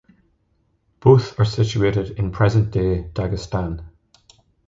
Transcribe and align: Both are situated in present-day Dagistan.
Both 0.99 1.39
are 1.39 1.45
situated 1.45 2.17
in 2.17 2.31
present-day 2.31 3.11
Dagistan. 3.13 3.85